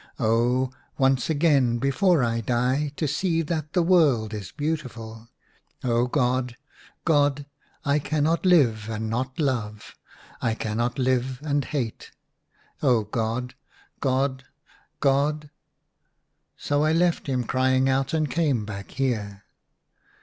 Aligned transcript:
Oh, 0.17 0.71
once 0.97 1.29
again 1.29 1.77
before 1.77 2.23
I 2.23 2.41
die 2.41 2.91
to 2.95 3.07
see 3.07 3.43
that 3.43 3.73
the 3.73 3.83
world 3.83 4.33
is 4.33 4.51
beautiful! 4.51 5.29
Oh, 5.83 6.07
God, 6.07 6.57
God, 7.05 7.45
I 7.85 7.99
cannot 7.99 8.43
live 8.43 8.89
and 8.89 9.11
not 9.11 9.37
love. 9.39 9.93
I 10.41 10.55
cannot 10.55 10.97
live 10.97 11.39
and 11.43 11.63
hate. 11.65 12.09
Oh, 12.81 13.03
God, 13.03 13.53
God, 13.99 14.45
God!' 15.01 15.51
So 16.57 16.83
I 16.83 16.93
left 16.93 17.27
him 17.27 17.43
crying 17.43 17.87
out 17.87 18.11
and 18.11 18.27
came 18.27 18.65
back 18.65 18.89
here." 18.89 19.43